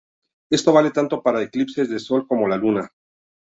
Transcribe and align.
Esto 0.51 0.73
vale 0.73 0.89
tanto 0.89 1.21
para 1.21 1.37
los 1.37 1.47
eclipses 1.49 1.87
de 1.87 1.99
Sol 1.99 2.25
como 2.27 2.49
de 2.49 2.57
Luna. 2.57 2.89